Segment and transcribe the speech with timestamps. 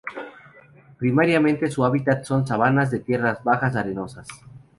[0.97, 4.27] Primariamente su hábitat son sabanas de tierras bajas, arenosas.